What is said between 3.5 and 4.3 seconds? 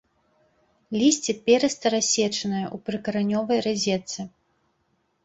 разетцы.